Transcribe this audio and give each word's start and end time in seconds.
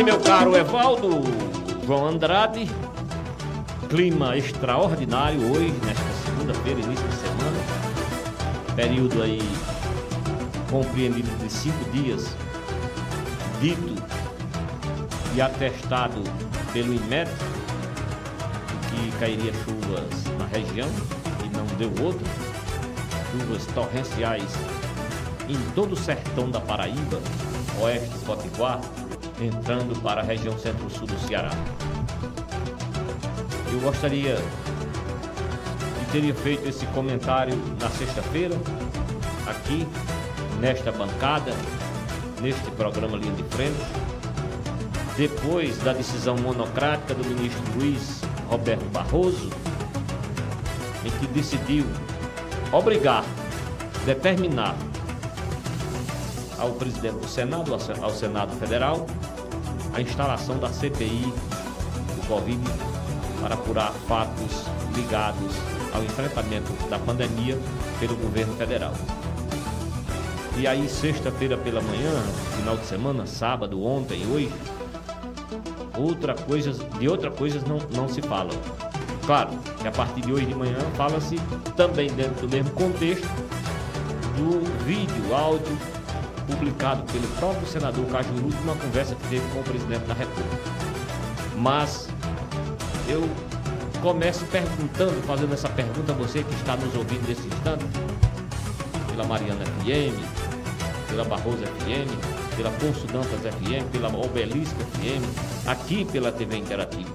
bem, 0.00 0.04
meu 0.04 0.20
caro 0.20 0.56
Evaldo 0.56 1.20
João 1.84 2.06
Andrade. 2.06 2.70
Clima 3.90 4.34
extraordinário 4.34 5.40
hoje, 5.52 5.74
nesta 5.84 6.10
segunda-feira, 6.24 6.80
início 6.80 7.06
de 7.06 7.16
semana. 7.16 7.58
Período 8.74 9.22
aí 9.22 9.42
compreendido 10.70 11.28
de 11.42 11.52
cinco 11.52 11.90
dias, 11.90 12.34
dito 13.60 13.94
e 15.34 15.42
atestado 15.42 16.22
pelo 16.72 16.94
IMET 16.94 17.30
que 18.88 19.18
cairia 19.18 19.52
chuvas 19.52 20.24
na 20.38 20.46
região 20.46 20.88
e 21.44 21.54
não 21.54 21.66
deu 21.76 21.90
outra. 22.02 22.26
Chuvas 23.32 23.66
torrenciais 23.74 24.50
em 25.46 25.58
todo 25.74 25.92
o 25.92 25.96
sertão 25.96 26.50
da 26.50 26.60
Paraíba, 26.60 27.20
oeste 27.82 28.08
de 28.08 28.24
Potiguar, 28.24 28.80
entrando 29.44 30.00
para 30.02 30.20
a 30.20 30.24
região 30.24 30.58
centro-sul 30.58 31.06
do 31.06 31.18
Ceará. 31.26 31.50
Eu 33.72 33.80
gostaria 33.80 34.36
de 34.36 36.12
teria 36.12 36.34
feito 36.34 36.68
esse 36.68 36.84
comentário 36.86 37.56
na 37.80 37.88
sexta-feira, 37.88 38.56
aqui, 39.46 39.86
nesta 40.60 40.90
bancada, 40.90 41.52
neste 42.40 42.70
programa 42.72 43.16
Linha 43.16 43.34
de 43.34 43.44
Frente, 43.44 43.80
depois 45.16 45.78
da 45.78 45.92
decisão 45.92 46.36
monocrática 46.36 47.14
do 47.14 47.24
ministro 47.28 47.62
Luiz 47.76 48.20
Roberto 48.48 48.84
Barroso, 48.90 49.50
em 51.04 51.10
que 51.18 51.26
decidiu 51.28 51.86
obrigar, 52.72 53.24
determinar 54.04 54.74
ao 56.58 56.72
presidente 56.72 57.16
do 57.16 57.28
Senado, 57.28 57.72
ao 58.02 58.10
Senado 58.10 58.52
Federal, 58.58 59.06
a 60.00 60.02
instalação 60.02 60.58
da 60.58 60.70
CPI 60.70 61.32
do 62.16 62.26
Covid 62.26 62.60
para 63.40 63.54
apurar 63.54 63.92
fatos 64.08 64.64
ligados 64.94 65.54
ao 65.92 66.02
enfrentamento 66.02 66.72
da 66.88 66.98
pandemia 66.98 67.58
pelo 67.98 68.16
governo 68.16 68.54
federal. 68.56 68.94
E 70.56 70.66
aí, 70.66 70.88
sexta-feira 70.88 71.56
pela 71.56 71.82
manhã, 71.82 72.22
final 72.56 72.76
de 72.76 72.86
semana, 72.86 73.26
sábado, 73.26 73.82
ontem, 73.84 74.26
hoje, 74.26 74.50
outra 75.96 76.34
coisa, 76.34 76.72
de 76.98 77.08
outra 77.08 77.30
coisa 77.30 77.62
não, 77.66 77.78
não 77.94 78.08
se 78.08 78.22
fala. 78.22 78.50
Claro 79.26 79.50
que 79.80 79.86
a 79.86 79.92
partir 79.92 80.22
de 80.22 80.32
hoje 80.32 80.46
de 80.46 80.54
manhã 80.54 80.78
fala-se 80.96 81.36
também 81.76 82.10
dentro 82.10 82.46
do 82.46 82.48
mesmo 82.48 82.70
contexto 82.70 83.28
do 84.36 84.84
vídeo, 84.84 85.34
áudio 85.34 85.89
publicado 86.50 87.02
pelo 87.12 87.26
próprio 87.38 87.66
senador 87.66 88.04
Cajuru 88.06 88.48
numa 88.60 88.76
conversa 88.76 89.14
que 89.14 89.28
teve 89.28 89.48
com 89.52 89.60
o 89.60 89.62
presidente 89.62 90.04
da 90.06 90.14
República. 90.14 90.62
Mas 91.56 92.08
eu 93.08 93.28
começo 94.02 94.44
perguntando, 94.46 95.20
fazendo 95.26 95.52
essa 95.54 95.68
pergunta 95.68 96.12
a 96.12 96.14
você 96.14 96.42
que 96.42 96.54
está 96.54 96.76
nos 96.76 96.94
ouvindo 96.94 97.26
nesse 97.28 97.46
instante, 97.46 97.84
pela 99.10 99.24
Mariana 99.24 99.64
FM, 99.64 100.16
pela 101.08 101.24
Barroso 101.24 101.58
FM, 101.58 102.56
pela 102.56 102.70
Poço 102.70 103.06
Dantas 103.08 103.40
FM, 103.40 103.90
pela 103.92 104.08
Obelisco 104.08 104.76
FM, 104.78 105.68
aqui 105.68 106.04
pela 106.06 106.32
TV 106.32 106.56
Interativa. 106.56 107.10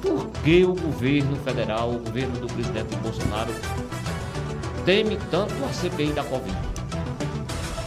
Por 0.00 0.26
que 0.42 0.64
o 0.64 0.74
governo 0.74 1.36
federal, 1.44 1.90
o 1.90 1.98
governo 1.98 2.38
do 2.40 2.46
presidente 2.46 2.96
Bolsonaro, 2.96 3.52
teme 4.84 5.18
tanto 5.30 5.52
a 5.64 5.72
CPI 5.72 6.12
da 6.12 6.24
Covid? 6.24 6.69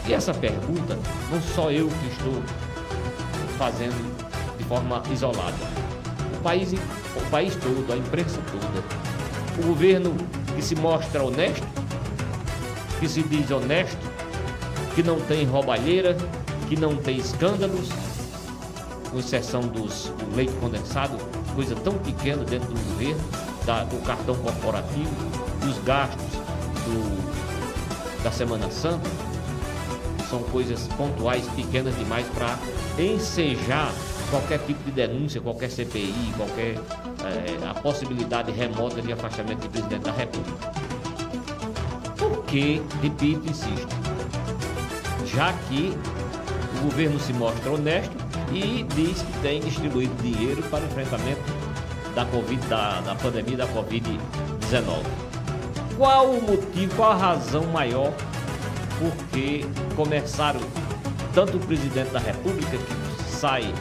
E 0.05 0.13
essa 0.13 0.33
pergunta, 0.33 0.97
não 1.31 1.41
só 1.41 1.71
eu 1.71 1.87
que 1.87 2.07
estou 2.07 2.43
fazendo 3.57 4.57
de 4.57 4.63
forma 4.65 5.01
isolada. 5.11 5.55
O 6.37 6.41
país, 6.43 6.73
o 6.73 7.29
país 7.29 7.55
todo, 7.55 7.93
a 7.93 7.95
imprensa 7.95 8.39
toda. 8.51 8.83
O 9.63 9.67
governo 9.67 10.13
que 10.55 10.61
se 10.61 10.75
mostra 10.75 11.23
honesto, 11.23 11.65
que 12.99 13.07
se 13.07 13.23
diz 13.23 13.49
honesto, 13.49 13.97
que 14.93 15.01
não 15.01 15.21
tem 15.21 15.45
roubalheira, 15.45 16.17
que 16.67 16.75
não 16.75 16.97
tem 16.97 17.17
escândalos, 17.17 17.87
com 19.09 19.19
exceção 19.19 19.61
dos, 19.61 20.11
do 20.19 20.35
leite 20.35 20.53
condensado, 20.59 21.17
coisa 21.55 21.75
tão 21.75 21.93
pequena 21.99 22.43
dentro 22.43 22.67
do 22.67 22.91
governo, 22.91 23.21
da, 23.65 23.85
do 23.85 24.03
cartão 24.03 24.35
corporativo, 24.35 25.09
dos 25.61 25.77
gastos 25.85 26.33
do, 26.85 28.23
da 28.23 28.31
Semana 28.31 28.69
Santa 28.69 29.32
são 30.33 30.41
coisas 30.45 30.87
pontuais, 30.97 31.45
pequenas 31.55 31.95
demais 31.95 32.25
para 32.33 32.57
ensejar 32.97 33.93
qualquer 34.31 34.57
tipo 34.65 34.83
de 34.83 34.89
denúncia, 34.89 35.39
qualquer 35.39 35.69
CPI, 35.69 36.33
qualquer 36.35 36.75
é, 37.23 37.69
a 37.69 37.75
possibilidade 37.75 38.51
remota 38.51 38.99
de 38.99 39.13
afastamento 39.13 39.59
do 39.59 39.69
presidente 39.69 40.01
da 40.01 40.11
República. 40.11 40.71
Porque, 42.17 42.81
repito, 43.03 43.47
insisto, 43.47 43.87
já 45.27 45.53
que 45.69 45.95
o 46.79 46.83
governo 46.85 47.19
se 47.19 47.31
mostra 47.33 47.71
honesto 47.71 48.15
e 48.51 48.83
diz 48.95 49.21
que 49.21 49.39
tem 49.43 49.61
distribuído 49.61 50.15
dinheiro 50.23 50.63
para 50.63 50.83
o 50.83 50.87
enfrentamento 50.87 51.41
da, 52.15 52.25
COVID, 52.25 52.65
da, 52.65 53.01
da 53.01 53.13
pandemia 53.13 53.57
da 53.57 53.67
Covid-19. 53.67 55.03
Qual 55.95 56.31
o 56.31 56.41
motivo, 56.41 56.95
qual 56.95 57.11
a 57.11 57.15
razão 57.15 57.65
maior 57.67 58.11
porque 58.99 59.65
começaram 59.95 60.59
tanto 61.33 61.57
o 61.57 61.59
presidente 61.59 62.11
da 62.11 62.19
República 62.19 62.77
que 62.77 63.23
sai 63.29 63.73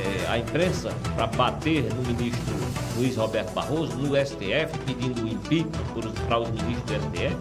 é, 0.00 0.26
à 0.28 0.38
imprensa 0.38 0.92
para 1.14 1.26
bater 1.26 1.84
no 1.94 2.02
ministro 2.02 2.54
Luiz 2.96 3.16
Roberto 3.16 3.52
Barroso, 3.52 3.96
no 3.96 4.14
STF, 4.14 4.76
pedindo 4.84 5.26
impeachment 5.26 6.12
para 6.26 6.40
os 6.40 6.50
ministros 6.50 6.84
do 6.84 6.94
STF, 6.94 7.36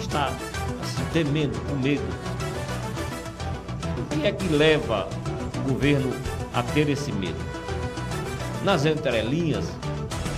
está 0.00 0.26
assim, 0.26 1.04
temendo, 1.12 1.58
com 1.68 1.76
medo. 1.76 2.02
O 3.98 4.16
que 4.16 4.26
é 4.26 4.32
que 4.32 4.48
leva 4.48 5.08
o 5.56 5.72
governo 5.72 6.12
a 6.52 6.62
ter 6.62 6.88
esse 6.88 7.12
medo? 7.12 7.38
Nas 8.64 8.84
entrelinhas, 8.84 9.64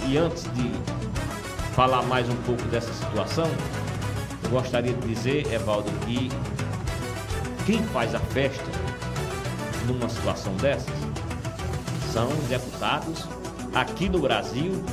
e 0.08 0.16
antes 0.16 0.44
de 0.54 0.70
falar 1.74 2.02
mais 2.02 2.28
um 2.28 2.36
pouco 2.46 2.62
dessa 2.64 2.92
situação, 2.92 3.50
gostaria 4.50 4.92
de 4.92 5.08
dizer, 5.08 5.52
Evaldo, 5.52 5.90
que 6.06 6.30
quem 7.66 7.82
faz 7.84 8.14
a 8.14 8.20
festa 8.20 8.64
numa 9.86 10.08
situação 10.08 10.54
dessas 10.56 10.94
são 12.12 12.28
deputados 12.48 13.26
aqui 13.74 14.08
no 14.08 14.20
Brasil, 14.20 14.84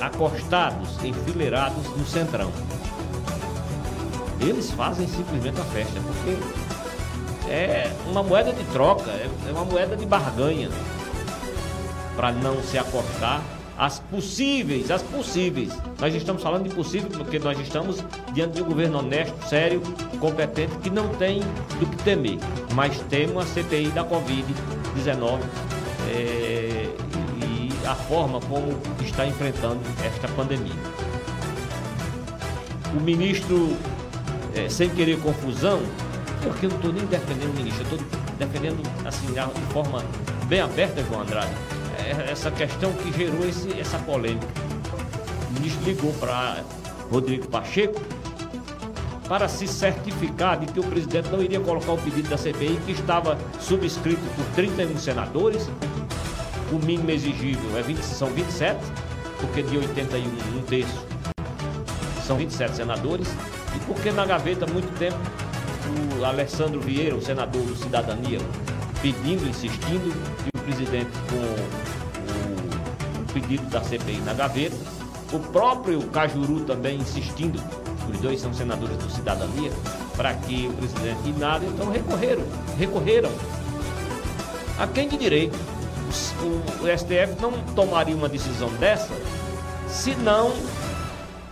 acostados, 0.00 1.02
enfileirados 1.02 1.84
no 1.96 2.06
centrão. 2.06 2.52
Eles 4.40 4.70
fazem 4.70 5.08
simplesmente 5.08 5.60
a 5.60 5.64
festa, 5.64 6.00
porque 6.00 7.50
é 7.50 7.92
uma 8.10 8.22
moeda 8.22 8.52
de 8.52 8.64
troca, 8.66 9.10
é 9.10 9.50
uma 9.50 9.64
moeda 9.64 9.96
de 9.96 10.06
barganha 10.06 10.68
para 12.16 12.32
não 12.32 12.62
se 12.62 12.78
acostar 12.78 13.42
as 13.76 13.98
possíveis, 13.98 14.90
as 14.90 15.02
possíveis. 15.02 15.72
Nós 16.00 16.14
estamos 16.14 16.42
falando 16.42 16.68
de 16.68 16.74
possível 16.74 17.10
porque 17.10 17.38
nós 17.38 17.58
estamos 17.58 18.04
diante 18.32 18.54
de 18.54 18.62
um 18.62 18.66
governo 18.66 18.98
honesto, 18.98 19.34
sério, 19.48 19.80
competente, 20.20 20.76
que 20.78 20.90
não 20.90 21.08
tem 21.14 21.40
do 21.78 21.86
que 21.86 21.96
temer. 22.04 22.38
Mas 22.74 22.98
temos 23.08 23.44
a 23.44 23.46
CPI 23.46 23.88
da 23.88 24.04
Covid-19 24.04 25.40
é, 26.10 26.88
e 27.42 27.86
a 27.86 27.94
forma 27.94 28.40
como 28.40 28.78
está 29.02 29.26
enfrentando 29.26 29.80
esta 30.04 30.28
pandemia. 30.28 30.74
O 32.96 33.00
ministro, 33.00 33.76
é, 34.54 34.68
sem 34.68 34.88
querer 34.90 35.20
confusão, 35.20 35.82
porque 36.42 36.66
eu 36.66 36.70
não 36.70 36.76
estou 36.76 36.92
nem 36.92 37.04
defendendo 37.06 37.50
o 37.50 37.54
ministro, 37.54 37.84
eu 37.90 37.96
estou 37.96 38.20
defendendo 38.38 38.82
assim, 39.04 39.26
de 39.26 39.72
forma 39.72 40.04
bem 40.46 40.60
aberta, 40.60 41.02
João 41.02 41.22
Andrade 41.22 41.73
essa 42.30 42.50
questão 42.50 42.92
que 42.92 43.12
gerou 43.12 43.46
esse, 43.46 43.78
essa 43.78 43.98
polêmica. 43.98 44.46
O 45.50 45.54
ministro 45.54 45.84
ligou 45.84 46.12
para 46.14 46.62
Rodrigo 47.10 47.46
Pacheco 47.48 48.00
para 49.28 49.48
se 49.48 49.66
certificar 49.66 50.58
de 50.58 50.66
que 50.66 50.80
o 50.80 50.82
presidente 50.82 51.30
não 51.30 51.42
iria 51.42 51.60
colocar 51.60 51.92
o 51.92 51.98
pedido 51.98 52.28
da 52.28 52.36
CPI, 52.36 52.78
que 52.84 52.92
estava 52.92 53.38
subscrito 53.58 54.22
por 54.36 54.44
31 54.54 54.98
senadores. 54.98 55.68
O 56.70 56.84
mínimo 56.84 57.10
exigível 57.10 57.78
é 57.78 57.82
20, 57.82 58.02
são 58.02 58.28
27, 58.28 58.78
porque 59.40 59.62
de 59.62 59.78
81, 59.78 60.58
um 60.58 60.62
terço, 60.62 61.06
são 62.26 62.36
27 62.36 62.76
senadores. 62.76 63.28
E 63.74 63.78
porque 63.86 64.10
na 64.12 64.26
gaveta, 64.26 64.66
há 64.66 64.68
muito 64.68 64.92
tempo, 64.98 65.16
o 66.18 66.24
Alessandro 66.24 66.80
Vieira, 66.80 67.16
o 67.16 67.22
senador 67.22 67.62
do 67.62 67.76
Cidadania, 67.76 68.38
pedindo, 69.00 69.46
insistindo, 69.48 70.14
e 70.44 70.58
o 70.58 70.62
presidente 70.62 71.10
com 71.30 71.83
pedido 73.34 73.68
da 73.68 73.82
CPI 73.82 74.22
na 74.24 74.32
gaveta. 74.32 74.76
O 75.32 75.38
próprio 75.40 76.00
Cajuru 76.08 76.60
também 76.60 76.96
insistindo, 76.96 77.60
os 78.08 78.20
dois 78.20 78.40
são 78.40 78.54
senadores 78.54 78.96
do 78.96 79.10
Cidadania, 79.10 79.72
para 80.16 80.32
que 80.34 80.68
o 80.68 80.72
presidente 80.74 81.38
nada, 81.38 81.66
então 81.66 81.90
recorreram, 81.90 82.44
recorreram. 82.78 83.30
A 84.78 84.86
quem 84.86 85.08
de 85.08 85.16
direito? 85.16 85.58
O, 86.40 86.86
STF 86.96 87.40
não 87.40 87.52
tomaria 87.74 88.14
uma 88.14 88.28
decisão 88.28 88.68
dessa 88.74 89.12
se 89.88 90.14
não 90.16 90.52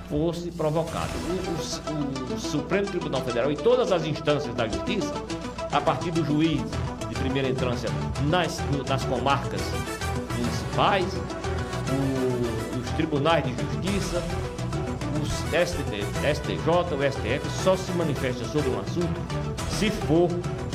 fosse 0.09 0.51
provocado. 0.53 1.11
O, 1.29 2.33
o, 2.33 2.35
o, 2.35 2.39
Supremo 2.39 2.87
Tribunal 2.87 3.23
Federal 3.23 3.51
e 3.51 3.57
todas 3.57 3.91
as 3.91 4.05
instâncias 4.05 4.55
da 4.55 4.69
justiça, 4.69 5.13
a 5.73 5.81
partir 5.81 6.13
do 6.13 6.25
juiz 6.25 6.61
de 7.09 7.15
primeira 7.15 7.49
instância 7.49 7.89
nas, 8.29 8.61
nas 8.87 9.05
comarcas 9.05 9.63
municipais, 10.37 11.07
tribunais 12.93 13.45
de 13.45 13.51
justiça, 13.51 14.23
os 15.21 15.31
STJ, 15.67 16.69
o 16.69 17.13
STF, 17.13 17.63
só 17.63 17.77
se 17.77 17.93
manifesta 17.93 18.45
sobre 18.45 18.71
um 18.71 18.81
assunto 18.81 19.21
se 19.71 19.91
for 19.91 20.29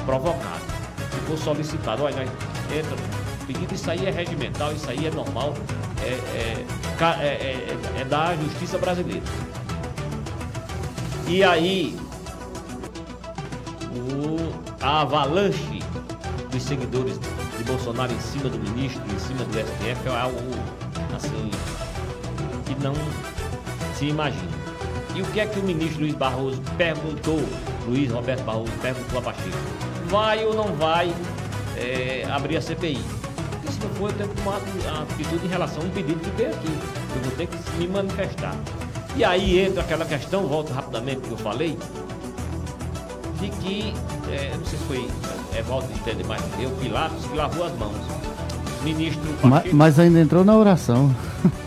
provocado, 0.05 0.61
se 1.11 1.19
for 1.27 1.37
solicitado. 1.37 2.03
Olha, 2.03 2.15
nós 2.17 2.29
entra, 2.77 2.95
pedido, 3.45 3.73
isso 3.73 3.89
aí 3.89 4.05
é 4.05 4.11
regimental, 4.11 4.73
isso 4.73 4.89
aí 4.89 5.07
é 5.07 5.11
normal, 5.11 5.53
é, 6.01 6.07
é, 6.07 6.65
é, 7.01 7.25
é, 7.25 8.01
é 8.01 8.05
da 8.05 8.35
justiça 8.35 8.77
brasileira. 8.77 9.23
E 11.27 11.43
aí, 11.43 11.97
o, 13.91 14.53
a 14.81 15.01
avalanche 15.01 15.81
dos 16.51 16.63
seguidores 16.63 17.19
de 17.57 17.63
Bolsonaro 17.63 18.13
em 18.13 18.19
cima 18.19 18.49
do 18.49 18.57
ministro, 18.59 19.03
em 19.13 19.19
cima 19.19 19.43
do 19.43 19.53
STF, 19.53 20.07
é 20.07 20.19
algo 20.19 20.37
assim 21.15 21.76
não 22.87 22.93
se 23.97 24.05
imagina. 24.05 24.57
E 25.15 25.21
o 25.21 25.25
que 25.25 25.39
é 25.39 25.45
que 25.45 25.59
o 25.59 25.63
ministro 25.63 26.01
Luiz 26.01 26.13
Barroso 26.15 26.61
perguntou, 26.77 27.43
Luiz 27.87 28.11
Roberto 28.11 28.43
Barroso 28.43 28.71
perguntou 28.81 29.19
a 29.19 29.21
Pacheco? 29.21 29.57
Vai 30.07 30.45
ou 30.45 30.55
não 30.55 30.73
vai 30.75 31.13
é, 31.75 32.25
abrir 32.31 32.57
a 32.57 32.61
CPI? 32.61 32.99
Porque 33.51 33.71
se 33.71 33.79
não 33.79 33.89
for, 33.95 34.09
eu 34.11 34.17
tenho 34.17 34.29
que 34.29 34.35
tomar 34.35 34.57
a 34.57 35.01
atitude 35.01 35.45
em 35.45 35.49
relação 35.49 35.81
a 35.81 35.85
um 35.85 35.89
pedido 35.89 36.19
que 36.19 36.29
veio 36.31 36.51
aqui. 36.51 36.67
Eu 37.15 37.21
vou 37.23 37.31
ter 37.31 37.47
que 37.47 37.77
me 37.77 37.87
manifestar. 37.87 38.55
E 39.15 39.23
aí 39.23 39.59
entra 39.59 39.81
aquela 39.81 40.05
questão, 40.05 40.45
volto 40.45 40.71
rapidamente 40.71 41.21
que 41.21 41.31
eu 41.31 41.37
falei, 41.37 41.77
de 43.39 43.49
que, 43.49 43.93
é, 44.29 44.55
não 44.55 44.65
sei 44.65 44.77
se 44.77 44.85
foi 44.85 45.07
é, 45.55 45.63
volta 45.63 45.87
de 45.87 45.99
entender 45.99 46.25
mais 46.25 46.43
eu, 46.59 46.69
Pilatos, 46.79 47.25
que 47.25 47.35
lavou 47.35 47.65
as 47.65 47.73
mãos. 47.77 47.95
Ministro. 48.83 49.23
Mas, 49.41 49.73
mas 49.73 49.99
ainda 49.99 50.19
entrou 50.19 50.45
na 50.45 50.55
oração. 50.55 51.13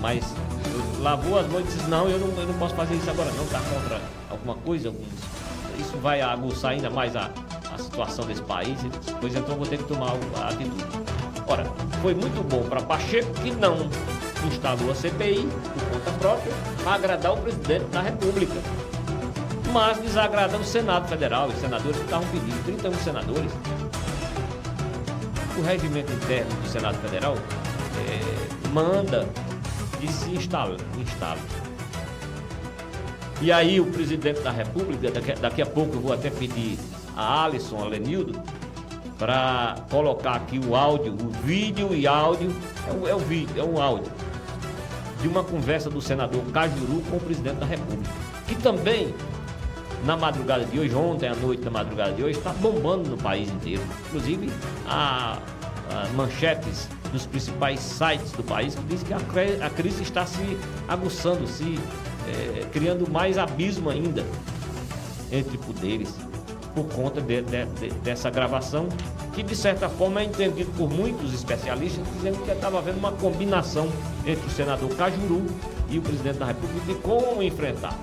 Mas 0.00 0.24
lavou 1.00 1.38
as 1.38 1.46
mãos 1.48 1.60
e 1.60 1.64
disse, 1.64 1.88
não 1.88 2.08
eu, 2.08 2.18
não, 2.18 2.28
eu 2.40 2.46
não 2.46 2.54
posso 2.54 2.74
fazer 2.74 2.94
isso 2.94 3.10
agora 3.10 3.30
não, 3.32 3.44
está 3.44 3.60
contra 3.60 4.00
alguma 4.30 4.54
coisa, 4.56 4.92
isso 5.78 5.96
vai 5.98 6.20
aguçar 6.20 6.72
ainda 6.72 6.90
mais 6.90 7.14
a, 7.16 7.30
a 7.72 7.78
situação 7.78 8.26
desse 8.26 8.42
país, 8.42 8.78
pois 9.20 9.34
então 9.34 9.56
vou 9.56 9.66
ter 9.66 9.78
que 9.78 9.84
tomar 9.84 10.12
a 10.36 10.48
atitude. 10.48 10.84
Ora, 11.46 11.64
foi 12.02 12.14
muito 12.14 12.46
bom 12.48 12.62
para 12.68 12.80
Pacheco 12.82 13.32
que 13.40 13.50
não 13.52 13.88
instalou 14.46 14.90
a 14.90 14.94
CPI 14.94 15.48
por 15.74 15.98
conta 15.98 16.10
própria 16.18 16.52
para 16.82 16.94
agradar 16.94 17.32
o 17.32 17.36
presidente 17.38 17.84
da 17.86 18.02
República. 18.02 18.54
Mas 19.72 19.98
desagrada 19.98 20.56
o 20.56 20.64
Senado 20.64 21.08
Federal, 21.08 21.48
os 21.48 21.58
senadores 21.58 21.96
que 21.96 22.04
estavam 22.04 22.26
pedindo, 22.28 22.64
31 22.64 22.94
senadores. 22.94 23.52
O 25.58 25.62
regimento 25.62 26.12
interno 26.12 26.50
do 26.62 26.68
Senado 26.68 26.96
Federal 26.98 27.34
é, 27.34 28.68
manda 28.68 29.26
e 30.02 30.08
se 30.08 30.30
instala, 30.30 30.76
instala. 31.00 31.40
E 33.40 33.52
aí 33.52 33.80
o 33.80 33.86
presidente 33.86 34.40
da 34.40 34.50
República, 34.50 35.10
daqui, 35.10 35.32
daqui 35.32 35.62
a 35.62 35.66
pouco 35.66 35.94
eu 35.94 36.00
vou 36.00 36.12
até 36.12 36.28
pedir 36.28 36.78
a 37.16 37.44
Alisson, 37.44 37.82
a 37.82 37.86
Lenildo, 37.86 38.40
para 39.18 39.76
colocar 39.90 40.34
aqui 40.34 40.58
o 40.58 40.74
áudio, 40.74 41.12
o 41.12 41.30
vídeo 41.44 41.94
e 41.94 42.06
áudio, 42.06 42.54
é 42.86 42.92
o, 42.92 43.08
é 43.08 43.24
vídeo, 43.24 43.60
é 43.60 43.64
um 43.64 43.80
áudio, 43.80 44.10
de 45.20 45.28
uma 45.28 45.42
conversa 45.42 45.90
do 45.90 46.00
senador 46.00 46.42
Cajuru 46.52 47.02
com 47.10 47.16
o 47.16 47.20
presidente 47.20 47.56
da 47.56 47.66
República. 47.66 48.12
Que 48.46 48.54
também, 48.56 49.14
na 50.04 50.16
madrugada 50.16 50.64
de 50.64 50.78
hoje, 50.78 50.94
ontem 50.94 51.28
à 51.28 51.34
noite, 51.34 51.64
na 51.64 51.70
madrugada 51.70 52.12
de 52.12 52.22
hoje, 52.22 52.38
está 52.38 52.52
bombando 52.52 53.10
no 53.10 53.16
país 53.16 53.48
inteiro. 53.50 53.82
Inclusive, 54.06 54.50
a, 54.86 55.38
a 55.90 56.08
manchetes 56.14 56.88
dos 57.08 57.26
principais 57.26 57.80
sites 57.80 58.32
do 58.32 58.42
país 58.42 58.74
que 58.74 58.82
diz 58.82 59.02
que 59.02 59.12
a, 59.12 59.18
a 59.66 59.70
crise 59.70 60.02
está 60.02 60.26
se 60.26 60.56
aguçando, 60.86 61.46
se 61.46 61.78
é, 62.28 62.64
criando 62.72 63.10
mais 63.10 63.38
abismo 63.38 63.90
ainda 63.90 64.24
entre 65.30 65.58
poderes 65.58 66.14
por 66.74 66.86
conta 66.88 67.20
de, 67.20 67.42
de, 67.42 67.64
de, 67.66 67.90
dessa 68.00 68.30
gravação 68.30 68.88
que 69.34 69.42
de 69.42 69.54
certa 69.54 69.88
forma 69.88 70.20
é 70.20 70.24
entendido 70.24 70.70
por 70.76 70.90
muitos 70.90 71.32
especialistas 71.32 72.04
dizendo 72.14 72.44
que 72.44 72.50
estava 72.50 72.78
havendo 72.78 72.98
uma 72.98 73.12
combinação 73.12 73.88
entre 74.26 74.46
o 74.46 74.50
senador 74.50 74.88
Cajuru 74.96 75.46
e 75.88 75.98
o 75.98 76.02
presidente 76.02 76.38
da 76.38 76.46
República 76.46 76.86
de 76.86 76.94
como 76.96 77.42
enfrentar. 77.42 77.96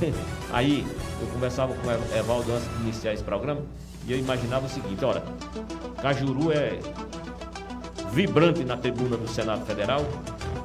Aí 0.52 0.86
eu 1.20 1.26
conversava 1.28 1.74
com 1.74 1.88
o 1.88 2.18
Evaldo 2.18 2.52
antes 2.52 2.68
de 2.68 2.82
iniciar 2.82 3.14
esse 3.14 3.24
programa 3.24 3.62
e 4.06 4.12
eu 4.12 4.18
imaginava 4.18 4.66
o 4.66 4.68
seguinte, 4.68 5.04
olha, 5.04 5.22
Cajuru 6.02 6.52
é 6.52 6.78
vibrante 8.12 8.64
na 8.64 8.76
tribuna 8.76 9.16
do 9.16 9.28
Senado 9.28 9.64
Federal 9.64 10.04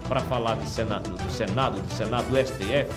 para 0.08 0.20
falar 0.22 0.56
de 0.56 0.70
Senado, 0.70 1.10
do 1.10 1.32
Senado, 1.32 1.82
do 1.82 1.94
Senado, 1.94 2.30
do 2.30 2.38
STF, 2.38 2.92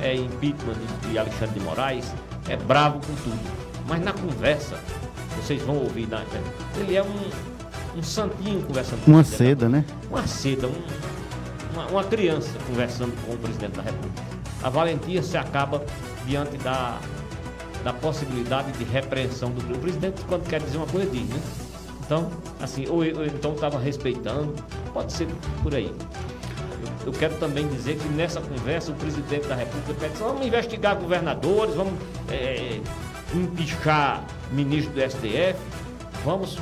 é 0.00 0.14
impeachment 0.14 0.76
de, 1.08 1.18
Alexandre 1.18 1.58
de 1.58 1.64
Moraes, 1.64 2.12
é 2.48 2.56
bravo 2.56 2.98
com 2.98 3.14
tudo. 3.14 3.40
Mas 3.88 4.02
na 4.02 4.12
conversa, 4.12 4.78
vocês 5.36 5.62
vão 5.62 5.76
ouvir, 5.76 6.06
né? 6.06 6.24
ele 6.78 6.96
é 6.96 7.02
um, 7.02 7.98
um 7.98 8.02
santinho 8.02 8.62
conversando 8.62 9.04
com 9.04 9.10
Uma 9.10 9.24
seda, 9.24 9.68
né? 9.68 9.84
Uma 10.08 10.26
seda, 10.26 10.66
um, 10.66 10.82
uma, 11.74 11.86
uma 11.86 12.04
criança 12.04 12.50
conversando 12.66 13.14
com 13.24 13.32
o 13.32 13.38
presidente 13.38 13.72
da 13.72 13.82
República. 13.82 14.22
A 14.62 14.68
valentia 14.68 15.22
se 15.22 15.36
acaba 15.36 15.82
diante 16.26 16.56
da, 16.58 16.98
da 17.82 17.92
possibilidade 17.92 18.72
de 18.72 18.84
repreensão 18.84 19.50
do 19.50 19.74
o 19.74 19.78
presidente. 19.78 20.22
Quando 20.28 20.46
quer 20.46 20.60
dizer 20.60 20.76
uma 20.76 20.86
coisa, 20.86 21.10
diz, 21.10 21.28
né? 21.28 21.40
Então, 22.10 22.28
assim, 22.60 22.88
ou, 22.88 22.96
ou 22.96 23.24
então 23.24 23.54
estava 23.54 23.78
respeitando, 23.78 24.52
pode 24.92 25.12
ser 25.12 25.28
por 25.62 25.72
aí. 25.72 25.94
Eu, 27.06 27.12
quero 27.12 27.36
também 27.36 27.68
dizer 27.68 27.96
que 27.98 28.08
nessa 28.08 28.40
conversa 28.40 28.90
o 28.90 28.96
presidente 28.96 29.46
da 29.46 29.54
República 29.54 29.94
pede, 29.94 30.14
vamos 30.18 30.44
investigar 30.44 30.96
governadores, 30.96 31.72
vamos 31.76 31.94
é, 32.28 32.80
empichar 33.32 34.24
ministro 34.50 34.92
do 34.92 35.00
STF, 35.00 35.54
vamos 36.24 36.58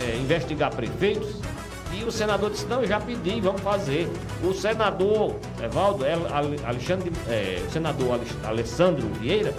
é, 0.00 0.16
investigar 0.16 0.74
prefeitos. 0.74 1.42
E 1.92 2.02
o 2.02 2.10
senador 2.10 2.50
disse, 2.50 2.64
não, 2.64 2.80
eu 2.80 2.88
já 2.88 2.98
pedi, 2.98 3.38
vamos 3.38 3.60
fazer. 3.60 4.10
O 4.42 4.54
senador 4.54 5.36
Evaldo, 5.62 6.06
Alexandre, 6.64 7.12
é, 7.28 7.62
o 7.68 7.70
senador 7.70 8.18
Alessandro 8.44 9.06
Vieira, 9.20 9.52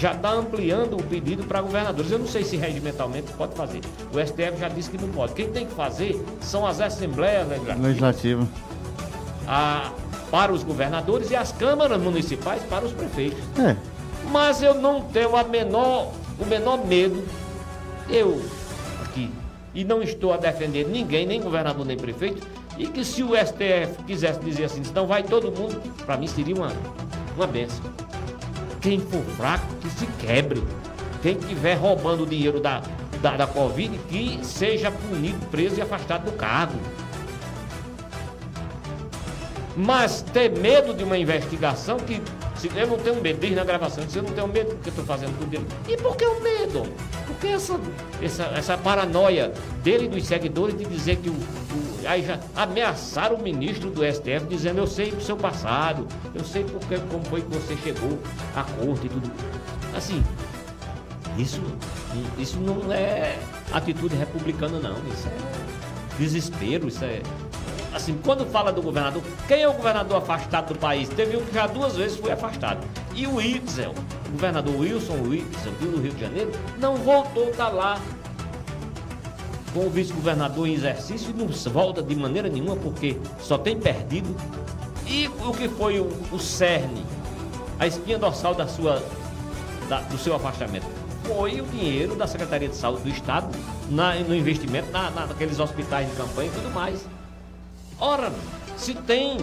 já 0.00 0.12
está 0.12 0.32
ampliando 0.32 0.96
o 0.96 1.02
pedido 1.02 1.44
para 1.44 1.60
governadores. 1.60 2.10
Eu 2.10 2.18
não 2.18 2.26
sei 2.26 2.42
se 2.42 2.56
regimentalmente 2.56 3.30
pode 3.32 3.54
fazer. 3.54 3.80
O 4.12 4.18
STF 4.18 4.58
já 4.58 4.68
disse 4.68 4.90
que 4.90 4.98
não 4.98 5.08
pode. 5.10 5.34
Quem 5.34 5.50
tem 5.50 5.66
que 5.66 5.74
fazer 5.74 6.18
são 6.40 6.66
as 6.66 6.80
assembleias 6.80 7.46
legislativas. 7.46 7.86
Legislativa. 7.86 8.48
A, 9.46 9.92
para 10.30 10.52
os 10.52 10.62
governadores 10.62 11.30
e 11.30 11.36
as 11.36 11.52
câmaras 11.52 12.00
municipais 12.00 12.62
para 12.62 12.86
os 12.86 12.92
prefeitos. 12.92 13.38
É. 13.58 13.76
Mas 14.32 14.62
eu 14.62 14.74
não 14.74 15.02
tenho 15.02 15.36
a 15.36 15.44
menor, 15.44 16.12
o 16.38 16.46
menor 16.46 16.86
medo, 16.86 17.22
eu 18.08 18.40
aqui, 19.04 19.30
e 19.74 19.84
não 19.84 20.02
estou 20.02 20.32
a 20.32 20.36
defender 20.36 20.86
ninguém, 20.86 21.26
nem 21.26 21.40
governador, 21.40 21.84
nem 21.84 21.96
prefeito, 21.96 22.46
e 22.78 22.86
que 22.86 23.04
se 23.04 23.22
o 23.22 23.30
STF 23.34 24.02
quisesse 24.06 24.40
dizer 24.40 24.64
assim, 24.64 24.80
então 24.80 25.06
vai 25.06 25.22
todo 25.22 25.50
mundo, 25.50 25.80
para 26.06 26.16
mim 26.16 26.26
seria 26.26 26.54
uma, 26.54 26.72
uma 27.36 27.46
benção. 27.46 27.84
Quem 28.80 29.00
for 29.00 29.22
fraco, 29.36 29.66
que 29.76 29.90
se 29.90 30.06
quebre. 30.18 30.62
Quem 31.22 31.36
estiver 31.36 31.74
roubando 31.74 32.22
o 32.22 32.26
dinheiro 32.26 32.60
da, 32.60 32.82
da, 33.20 33.36
da 33.36 33.46
Covid, 33.46 33.98
que 34.08 34.40
seja 34.42 34.90
punido, 34.90 35.38
preso 35.46 35.76
e 35.76 35.82
afastado 35.82 36.24
do 36.24 36.32
cargo. 36.32 36.78
Mas 39.76 40.22
ter 40.22 40.50
medo 40.50 40.94
de 40.94 41.04
uma 41.04 41.16
investigação 41.16 41.98
que. 41.98 42.20
Se, 42.56 42.70
eu 42.76 42.86
não 42.86 42.98
tenho 42.98 43.16
medo, 43.22 43.40
diz 43.40 43.56
na 43.56 43.64
gravação, 43.64 44.04
se 44.06 44.18
eu 44.18 44.22
não 44.22 44.32
tenho 44.32 44.48
medo 44.48 44.74
porque 44.74 44.90
estou 44.90 45.04
fazendo 45.04 45.38
tudo 45.38 45.48
dele. 45.48 45.66
E 45.88 45.96
por 45.96 46.14
que 46.14 46.26
o 46.26 46.40
medo? 46.40 46.86
Porque 47.26 47.46
essa, 47.46 47.80
essa, 48.20 48.44
essa 48.54 48.76
paranoia 48.76 49.52
dele 49.82 50.04
e 50.04 50.08
dos 50.08 50.26
seguidores 50.26 50.76
de 50.76 50.84
dizer 50.84 51.16
que 51.16 51.30
o, 51.30 51.32
o 51.32 51.89
aí 52.06 52.24
já 52.24 52.38
ameaçaram 52.54 53.36
o 53.36 53.42
ministro 53.42 53.90
do 53.90 54.02
STF 54.04 54.46
dizendo 54.48 54.78
eu 54.78 54.86
sei 54.86 55.10
do 55.10 55.22
seu 55.22 55.36
passado, 55.36 56.06
eu 56.34 56.44
sei 56.44 56.64
porque, 56.64 56.98
como 57.10 57.24
foi 57.24 57.42
que 57.42 57.48
você 57.48 57.76
chegou 57.76 58.18
à 58.54 58.62
corte 58.62 59.06
e 59.06 59.08
tudo. 59.08 59.30
Assim, 59.96 60.22
isso, 61.36 61.60
isso 62.38 62.58
não 62.58 62.92
é 62.92 63.38
atitude 63.72 64.14
republicana 64.16 64.78
não, 64.78 64.96
isso 65.12 65.28
é 65.28 66.18
desespero, 66.18 66.88
isso 66.88 67.04
é. 67.04 67.22
Assim, 67.92 68.16
quando 68.24 68.46
fala 68.46 68.72
do 68.72 68.80
governador, 68.80 69.22
quem 69.48 69.62
é 69.62 69.68
o 69.68 69.72
governador 69.72 70.18
afastado 70.18 70.74
do 70.74 70.78
país? 70.78 71.08
Teve 71.08 71.36
um 71.36 71.44
que 71.44 71.52
já 71.52 71.66
duas 71.66 71.96
vezes 71.96 72.16
foi 72.18 72.30
afastado. 72.30 72.86
E 73.14 73.26
o 73.26 73.40
Itzel, 73.40 73.92
o 74.28 74.32
governador 74.32 74.76
Wilson 74.76 75.16
Itzel, 75.32 75.72
do 75.80 76.00
Rio 76.00 76.12
de 76.12 76.20
Janeiro, 76.20 76.52
não 76.78 76.94
voltou 76.94 77.48
a 77.48 77.50
estar 77.50 77.68
lá 77.68 78.00
com 79.72 79.86
o 79.86 79.90
vice-governador 79.90 80.66
em 80.66 80.74
exercício 80.74 81.30
e 81.30 81.32
não 81.32 81.48
volta 81.72 82.02
de 82.02 82.14
maneira 82.14 82.48
nenhuma 82.48 82.76
porque 82.76 83.16
só 83.40 83.56
tem 83.56 83.78
perdido. 83.78 84.34
E 85.06 85.28
o 85.28 85.52
que 85.52 85.68
foi 85.68 85.98
o, 85.98 86.06
o 86.32 86.38
cerne, 86.38 87.04
a 87.78 87.86
espinha 87.86 88.18
dorsal 88.18 88.54
da 88.54 88.66
sua, 88.66 89.02
da, 89.88 90.00
do 90.02 90.18
seu 90.18 90.34
afastamento? 90.34 90.86
Foi 91.24 91.60
o 91.60 91.64
dinheiro 91.66 92.16
da 92.16 92.26
Secretaria 92.26 92.68
de 92.68 92.76
Saúde 92.76 93.02
do 93.02 93.08
Estado 93.08 93.48
na, 93.88 94.14
no 94.14 94.34
investimento 94.34 94.90
na, 94.90 95.10
na, 95.10 95.26
naqueles 95.26 95.58
hospitais 95.58 96.08
de 96.08 96.16
campanha 96.16 96.48
e 96.48 96.52
tudo 96.52 96.70
mais. 96.72 97.06
Ora, 97.98 98.32
se 98.76 98.94
tem 98.94 99.36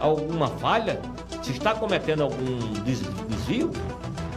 alguma 0.00 0.48
falha, 0.48 1.00
se 1.42 1.52
está 1.52 1.74
cometendo 1.74 2.22
algum 2.22 2.58
desvio, 2.82 3.70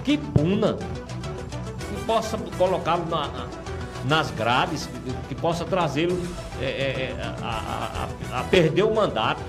que 0.03 0.17
puna, 0.17 0.73
que 0.73 2.05
possa 2.05 2.37
colocá-lo 2.57 3.05
na, 3.05 3.47
nas 4.05 4.31
grades, 4.31 4.87
que, 4.87 5.27
que 5.29 5.35
possa 5.35 5.65
trazê-lo 5.65 6.17
é, 6.61 6.65
é, 6.65 6.67
é 6.69 7.17
a, 7.41 8.07
a, 8.33 8.39
a, 8.39 8.43
perder 8.45 8.83
o 8.83 8.93
mandato. 8.93 9.41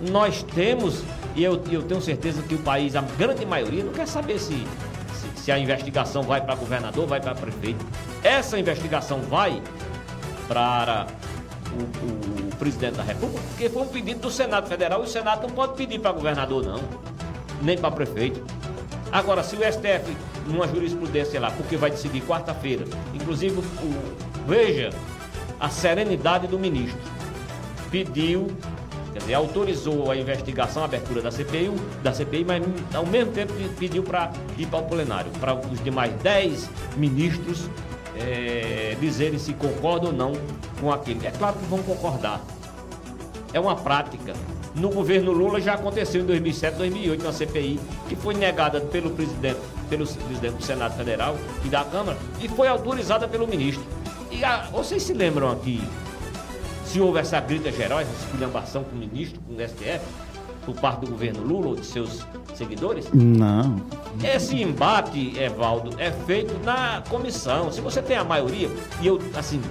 Nós 0.00 0.42
temos, 0.42 1.02
e 1.34 1.42
eu, 1.42 1.62
eu 1.70 1.82
tenho 1.82 2.00
certeza 2.00 2.42
que 2.42 2.54
o 2.54 2.58
país, 2.58 2.96
a 2.96 3.02
grande 3.02 3.44
maioria, 3.44 3.84
não 3.84 3.92
quer 3.92 4.06
saber 4.06 4.38
se, 4.38 4.54
se, 5.14 5.42
se 5.42 5.52
a 5.52 5.58
investigação 5.58 6.22
vai 6.22 6.40
para 6.40 6.54
governador, 6.54 7.06
vai 7.06 7.20
para 7.20 7.34
prefeito. 7.34 7.84
Essa 8.22 8.58
investigação 8.58 9.20
vai 9.22 9.62
para 10.46 11.06
o, 11.72 11.82
o, 11.82 12.48
o, 12.48 12.56
presidente 12.56 12.96
da 12.96 13.02
República, 13.02 13.42
porque 13.48 13.68
foi 13.68 13.82
um 13.82 13.88
pedido 13.88 14.20
do 14.20 14.30
Senado 14.30 14.68
Federal 14.68 15.00
e 15.00 15.04
o 15.04 15.08
Senado 15.08 15.42
não 15.46 15.50
pode 15.50 15.74
pedir 15.74 16.00
para 16.00 16.12
governador, 16.12 16.64
não, 16.64 16.80
nem 17.62 17.76
para 17.76 17.90
prefeito. 17.90 18.42
Agora, 19.12 19.42
se 19.42 19.56
o 19.56 19.60
STF, 19.60 20.16
numa 20.48 20.66
jurisprudência 20.66 21.40
lá, 21.40 21.50
porque 21.50 21.76
vai 21.76 21.90
decidir 21.90 22.22
quarta-feira, 22.22 22.84
inclusive, 23.14 23.58
o, 23.58 24.46
veja 24.46 24.90
a 25.60 25.68
serenidade 25.68 26.46
do 26.46 26.58
ministro, 26.58 27.00
pediu, 27.90 28.48
quer 29.12 29.20
dizer, 29.20 29.34
autorizou 29.34 30.10
a 30.10 30.16
investigação, 30.16 30.82
a 30.82 30.84
abertura 30.84 31.20
da 31.20 31.30
CPI, 31.30 31.70
da 32.02 32.12
CPI 32.12 32.44
mas 32.44 32.62
ao 32.94 33.06
mesmo 33.06 33.32
tempo 33.32 33.52
pediu 33.78 34.02
para 34.02 34.32
ir 34.56 34.66
para 34.66 34.78
o 34.78 34.82
plenário, 34.84 35.30
para 35.40 35.54
os 35.54 35.82
demais 35.82 36.12
10 36.22 36.70
ministros 36.96 37.68
é, 38.16 38.96
dizerem 39.00 39.38
se 39.38 39.52
concordam 39.52 40.10
ou 40.10 40.16
não 40.16 40.32
com 40.80 40.92
aquilo. 40.92 41.24
É 41.26 41.30
claro 41.30 41.56
que 41.56 41.64
vão 41.66 41.82
concordar. 41.82 42.40
É 43.52 43.60
uma 43.60 43.76
prática. 43.76 44.34
No 44.74 44.90
governo 44.90 45.32
Lula 45.32 45.60
já 45.60 45.74
aconteceu 45.74 46.22
em 46.22 46.26
2007, 46.26 46.76
2008 46.76 47.24
na 47.24 47.32
CPI, 47.32 47.80
que 48.08 48.16
foi 48.16 48.34
negada 48.34 48.80
pelo 48.80 49.10
presidente, 49.10 49.58
pelo 49.88 50.06
presidente 50.06 50.54
do 50.54 50.62
Senado 50.62 50.96
Federal 50.96 51.36
e 51.64 51.68
da 51.68 51.84
Câmara 51.84 52.16
e 52.40 52.48
foi 52.48 52.68
autorizada 52.68 53.26
pelo 53.26 53.46
ministro. 53.46 53.84
E 54.30 54.44
a, 54.44 54.68
vocês 54.70 55.02
se 55.02 55.12
lembram 55.12 55.50
aqui, 55.50 55.82
se 56.84 57.00
houve 57.00 57.18
essa 57.18 57.40
grita 57.40 57.72
geral, 57.72 58.00
essa 58.00 58.12
esculhambação 58.24 58.84
com 58.84 58.94
o 58.94 58.98
ministro, 58.98 59.40
com 59.40 59.54
o 59.54 59.56
STF, 59.56 60.00
por 60.64 60.74
parte 60.74 61.00
do 61.00 61.12
governo 61.12 61.42
Lula 61.42 61.68
ou 61.68 61.76
de 61.76 61.84
seus 61.84 62.26
seguidores? 62.54 63.08
Não. 63.12 63.80
Esse 64.22 64.60
embate, 64.60 65.38
Evaldo, 65.38 65.98
é 65.98 66.10
feito 66.10 66.54
na 66.62 67.02
comissão. 67.08 67.72
Se 67.72 67.80
você 67.80 68.02
tem 68.02 68.16
a 68.16 68.24
maioria, 68.24 68.68
e 69.00 69.06
eu, 69.06 69.18
assim, 69.34 69.62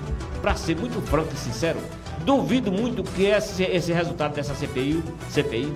para 0.41 0.55
ser 0.55 0.75
muito 0.75 0.99
franco 1.03 1.31
e 1.33 1.37
sincero, 1.37 1.79
duvido 2.27 2.69
muito 2.69 3.03
que 3.03 3.23
esse, 3.23 3.63
esse 3.63 3.93
resultado 3.93 4.35
dessa 4.35 4.53
CPI, 4.53 5.01
CPI 5.29 5.73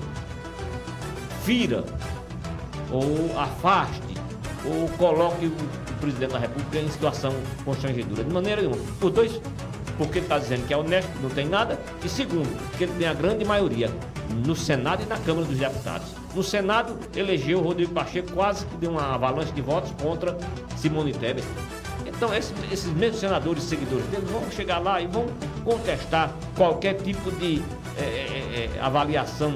fira 1.46 1.86
ou 2.92 3.40
afaste 3.40 4.02
ou 4.66 4.90
coloque 4.98 5.46
o, 5.46 5.82
presidente 6.02 6.34
da 6.34 6.40
República 6.40 6.80
em 6.80 6.90
situação 6.90 7.32
constrangedora. 7.64 8.24
De 8.24 8.34
maneira 8.34 8.62
nenhuma. 8.62 8.84
Por 9.00 9.12
dois, 9.12 9.40
porque 10.00 10.18
ele 10.18 10.26
está 10.26 10.40
dizendo 10.40 10.68
que 10.68 10.74
é 10.74 10.78
honesto, 10.78 11.12
não 11.22 11.30
tem 11.30 11.48
nada, 11.48 11.80
e 12.04 12.10
segundo, 12.10 12.50
que 12.76 12.84
ele 12.86 12.94
tem 12.98 13.08
a 13.08 13.14
grande 13.14 13.46
maioria 13.46 13.90
no 14.46 14.56
Senado 14.56 15.04
e 15.04 15.06
na 15.06 15.18
Câmara 15.18 15.46
dos 15.46 15.58
Deputados. 15.58 16.08
No 16.34 16.42
Senado, 16.42 16.98
elegeu 17.16 17.60
o 17.60 17.62
Rodrigo 17.62 17.94
Pacheco, 17.94 18.32
quase 18.34 18.66
que 18.66 18.78
deu 18.78 18.92
uma 18.92 19.14
avalanche 19.14 19.52
de 19.52 19.62
votos 19.62 19.92
contra 20.02 20.36
Simone 20.76 21.14
Tebet. 21.14 21.48
Então, 22.22 22.36
esses, 22.36 22.54
esses 22.72 22.94
mesmos 22.94 23.20
senadores 23.20 23.64
seguidores 23.64 24.06
deles 24.06 24.30
vão 24.30 24.44
chegar 24.52 24.78
lá 24.78 25.02
e 25.02 25.08
vão 25.08 25.26
contestar 25.64 26.32
qualquer 26.56 26.94
tipo 27.02 27.32
de 27.32 27.64
é, 27.98 28.04
é, 28.04 28.70
é, 28.76 28.80
avaliação 28.80 29.52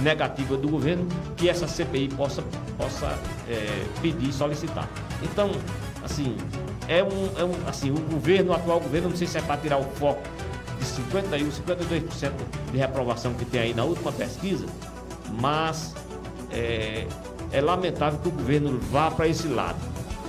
negativa 0.00 0.56
do 0.56 0.68
governo 0.68 1.06
que 1.36 1.48
essa 1.48 1.68
CPI 1.68 2.08
possa, 2.08 2.42
possa 2.76 3.16
é, 3.48 3.84
pedir, 4.02 4.32
solicitar. 4.32 4.88
Então, 5.22 5.52
assim, 6.04 6.36
é 6.88 7.04
um, 7.04 7.38
é 7.38 7.44
um, 7.44 7.68
assim, 7.68 7.92
o 7.92 8.00
governo, 8.00 8.50
o 8.50 8.54
atual 8.56 8.80
governo, 8.80 9.10
não 9.10 9.16
sei 9.16 9.28
se 9.28 9.38
é 9.38 9.40
para 9.40 9.56
tirar 9.58 9.78
o 9.78 9.84
foco 9.84 10.20
de 10.80 10.86
51, 10.86 11.50
52% 11.50 12.32
de 12.72 12.78
reprovação 12.78 13.32
que 13.34 13.44
tem 13.44 13.60
aí 13.60 13.74
na 13.74 13.84
última 13.84 14.10
pesquisa, 14.10 14.66
mas 15.40 15.94
é, 16.50 17.06
é 17.52 17.60
lamentável 17.60 18.18
que 18.18 18.26
o 18.26 18.32
governo 18.32 18.76
vá 18.90 19.08
para 19.08 19.28
esse 19.28 19.46
lado. 19.46 19.78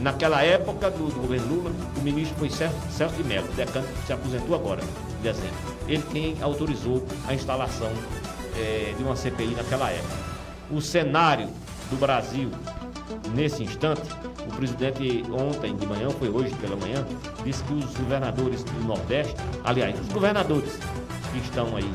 Naquela 0.02 0.42
época 0.42 0.90
do, 0.90 1.10
do, 1.10 1.22
governo 1.22 1.56
Lula, 1.56 1.72
o 1.98 2.02
ministro 2.02 2.38
foi 2.38 2.50
Celso 2.50 3.16
de 3.16 3.24
Mello, 3.24 3.48
decano 3.54 3.86
que 3.86 4.08
se 4.08 4.14
aposentou 4.14 4.56
agora, 4.56 4.82
em 4.82 5.22
dezembro. 5.22 5.58
Ele 5.88 6.04
quem 6.12 6.38
autorizou 6.42 7.06
a 7.28 7.34
instalação 7.34 7.92
é, 8.56 8.94
de 8.98 9.04
uma 9.04 9.16
CPI 9.16 9.56
naquela 9.56 9.90
época. 9.90 10.16
O 10.72 10.80
cenário 10.80 11.50
do 11.90 11.98
Brasil 11.98 12.50
nesse 13.34 13.64
instante, 13.64 14.10
o 14.48 14.56
presidente 14.56 15.26
ontem 15.32 15.76
de 15.76 15.86
manhã, 15.86 16.10
foi 16.12 16.30
hoje 16.30 16.54
pela 16.56 16.76
manhã, 16.78 17.06
disse 17.44 17.64
que 17.64 17.74
os 17.74 17.94
governadores 17.98 18.64
do 18.64 18.84
Nordeste, 18.86 19.36
aliás, 19.64 20.00
os 20.00 20.08
governadores 20.08 20.78
que 21.32 21.40
estão 21.40 21.76
aí 21.76 21.92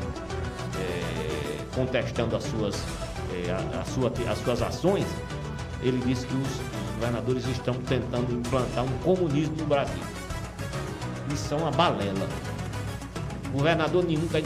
é, 0.77 1.57
contestando 1.73 2.35
as 2.35 2.43
suas, 2.43 2.75
é, 3.33 3.51
a, 3.51 3.81
a 3.81 3.85
sua, 3.85 4.11
as 4.29 4.37
suas 4.39 4.61
ações, 4.61 5.05
ele 5.81 6.01
disse 6.05 6.25
que 6.25 6.35
os 6.35 6.74
governadores 6.95 7.45
estão 7.47 7.73
tentando 7.75 8.33
implantar 8.33 8.83
um 8.83 8.97
comunismo 8.99 9.55
no 9.57 9.65
Brasil. 9.65 10.03
Isso 11.33 11.53
é 11.53 11.57
uma 11.57 11.71
balela. 11.71 12.27
Governador 13.51 14.03
nenhum 14.03 14.25
está 14.25 14.39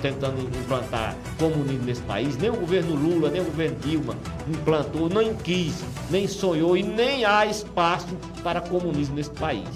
tentando 0.00 0.40
implantar 0.40 1.14
comunismo 1.38 1.84
nesse 1.84 2.02
país, 2.02 2.36
nem 2.36 2.50
o 2.50 2.56
governo 2.56 2.94
Lula, 2.94 3.30
nem 3.30 3.40
o 3.40 3.44
governo 3.44 3.76
Dilma 3.80 4.16
implantou, 4.48 5.08
nem 5.08 5.34
quis, 5.34 5.84
nem 6.10 6.26
sonhou 6.26 6.76
e 6.76 6.82
nem 6.82 7.24
há 7.24 7.46
espaço 7.46 8.08
para 8.42 8.60
comunismo 8.60 9.14
nesse 9.14 9.30
país. 9.30 9.68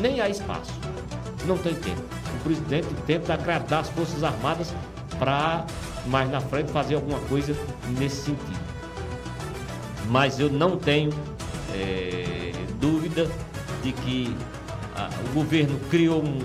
Nem 0.00 0.20
há 0.20 0.28
espaço. 0.28 0.72
Não 1.46 1.56
tem 1.58 1.74
tempo. 1.74 2.02
O 2.40 2.44
presidente 2.44 2.88
tenta 3.06 3.34
agradar 3.34 3.80
as 3.80 3.88
Forças 3.90 4.24
Armadas 4.24 4.74
para 5.18 5.64
mais 6.06 6.30
na 6.30 6.40
frente 6.40 6.72
fazer 6.72 6.94
alguma 6.94 7.18
coisa 7.20 7.54
nesse 7.98 8.22
sentido. 8.22 8.60
Mas 10.08 10.40
eu 10.40 10.50
não 10.50 10.76
tenho 10.76 11.10
é, 11.80 12.52
dúvida 12.80 13.28
de 13.82 13.92
que 13.92 14.36
a, 14.94 15.08
o 15.30 15.34
governo 15.34 15.78
criou 15.90 16.22
um 16.22 16.38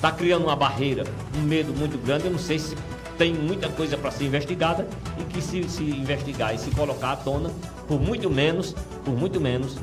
está 0.00 0.10
criando 0.10 0.44
uma 0.44 0.56
barreira, 0.56 1.04
um 1.36 1.42
medo 1.42 1.74
muito 1.74 1.98
grande. 2.02 2.24
Eu 2.24 2.30
não 2.30 2.38
sei 2.38 2.58
se 2.58 2.74
tem 3.18 3.34
muita 3.34 3.68
coisa 3.68 3.98
para 3.98 4.10
ser 4.10 4.24
investigada 4.24 4.88
e 5.18 5.24
que 5.24 5.42
se, 5.42 5.62
se 5.68 5.82
investigar 5.82 6.54
e 6.54 6.58
se 6.58 6.70
colocar 6.70 7.12
à 7.12 7.16
tona, 7.16 7.50
por 7.86 8.00
muito 8.00 8.30
menos, 8.30 8.74
por 9.04 9.14
muito 9.14 9.38
menos, 9.38 9.76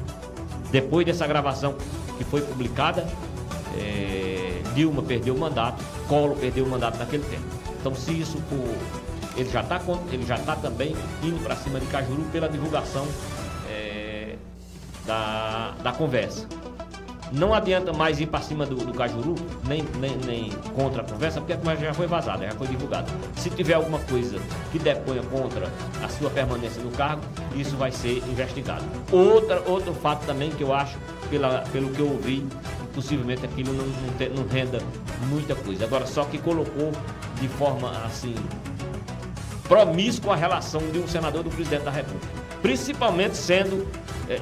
depois 0.72 1.06
dessa 1.06 1.28
gravação 1.28 1.76
que 2.18 2.24
foi 2.24 2.42
publicada, 2.42 3.08
é, 3.78 4.60
Dilma 4.74 5.04
perdeu 5.04 5.36
o 5.36 5.40
mandato, 5.40 5.84
Collor 6.08 6.36
perdeu 6.36 6.66
o 6.66 6.70
mandato 6.70 6.98
naquele 6.98 7.24
tempo. 7.26 7.46
Então, 7.80 7.94
se 7.94 8.12
isso 8.20 8.40
for, 8.50 8.76
ele 9.40 9.50
já 9.52 9.62
está 9.62 9.80
ele 10.12 10.26
já 10.26 10.40
tá 10.40 10.56
também 10.56 10.96
indo 11.22 11.44
para 11.44 11.56
cima 11.56 11.80
de 11.80 11.86
Cajuru 11.86 12.24
pela 12.32 12.50
divulgação 12.50 13.06
da, 15.08 15.74
da 15.82 15.92
conversa. 15.92 16.46
Não 17.32 17.54
adianta 17.54 17.92
mais 17.92 18.22
ir 18.22 18.28
para 18.28 18.40
cima 18.40 18.66
do, 18.66 18.76
do 18.76 18.94
Cajuru, 18.94 19.36
nem, 19.68 19.84
nem, 20.00 20.16
nem, 20.18 20.50
contra 20.76 21.02
a 21.02 21.06
conversa, 21.06 21.42
porque 21.42 21.54
a 21.54 21.58
conversa 21.58 21.84
já 21.84 21.94
foi 21.94 22.08
vazada, 22.08 22.46
já 22.46 22.54
foi 22.54 22.68
divulgada. 22.68 23.12
Se 23.36 23.50
tiver 23.50 23.74
alguma 23.74 24.00
coisa 24.00 24.40
que 24.72 24.80
deponha 24.80 25.22
contra 25.24 25.70
a 26.02 26.08
sua 26.08 26.30
permanência 26.30 26.82
no 26.82 26.92
cargo, 26.92 27.22
isso 27.56 27.76
vai 27.76 27.92
ser 27.92 28.18
investigado. 28.30 28.86
Outra, 29.12 29.62
outro 29.68 29.94
fato 29.94 30.26
também 30.26 30.52
que 30.52 30.64
eu 30.64 30.74
acho, 30.74 30.98
pela, 31.30 31.66
pelo 31.74 31.90
que 31.90 32.00
eu 32.00 32.10
ouvi, 32.10 32.48
possivelmente 32.94 33.46
aquilo 33.46 33.74
não, 33.74 33.86
não, 33.86 34.14
te, 34.18 34.30
não 34.30 34.48
renda 34.48 34.80
muita 35.28 35.54
coisa. 35.54 35.84
Agora, 35.84 36.08
só 36.08 36.24
que 36.24 36.38
colocou 36.38 36.94
de 37.42 37.48
forma 37.50 37.92
assim 38.06 38.36
promíscua 39.68 40.34
a 40.34 40.36
relação 40.38 40.80
de 40.92 41.00
um 41.00 41.08
senador 41.08 41.44
do 41.44 41.50
presidente 41.50 41.84
da 41.84 41.92
República, 41.92 42.26
principalmente 42.62 43.36
sendo 43.36 43.86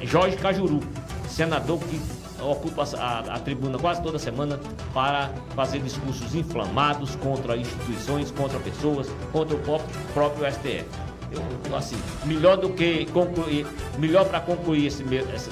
Jorge 0.04 0.36
Cajuru, 0.36 0.80
senador 1.28 1.78
que 1.80 2.00
ocupa 2.42 2.84
a, 2.98 3.18
a, 3.34 3.38
tribuna 3.38 3.78
quase 3.78 4.02
toda 4.02 4.18
semana 4.18 4.60
para 4.92 5.30
fazer 5.54 5.80
discursos 5.80 6.34
inflamados 6.34 7.16
contra 7.16 7.56
instituições, 7.56 8.30
contra 8.30 8.58
pessoas, 8.60 9.08
contra 9.32 9.56
o 9.56 9.60
próprio, 9.60 9.88
próprio 10.12 10.52
STF. 10.52 10.84
Eu, 11.30 11.76
assim, 11.76 11.96
melhor 12.24 12.56
do 12.56 12.70
que 12.70 13.06
concluir, 13.06 13.66
melhor 13.98 14.26
para 14.26 14.40
concluir 14.40 14.86
esse, 14.86 15.02
meu, 15.02 15.26
esse 15.34 15.50